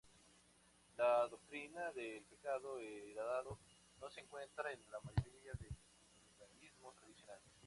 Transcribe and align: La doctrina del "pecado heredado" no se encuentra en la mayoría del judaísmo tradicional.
La 0.97 1.27
doctrina 1.27 1.91
del 1.91 2.23
"pecado 2.23 2.79
heredado" 2.79 3.59
no 3.99 4.09
se 4.09 4.21
encuentra 4.21 4.71
en 4.73 4.79
la 4.91 4.99
mayoría 5.01 5.53
del 5.53 5.75
judaísmo 6.39 6.91
tradicional. 6.93 7.39